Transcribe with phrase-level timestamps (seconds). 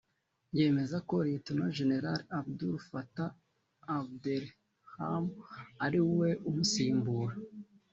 [0.57, 1.91] yemeza ko Lt Gen
[2.39, 3.33] Abdel Fattah
[3.97, 5.25] Abdelrahman
[5.85, 7.35] ari we umusimbura